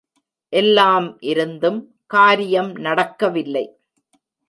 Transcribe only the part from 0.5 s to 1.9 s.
எல்லாம் இருந்தும்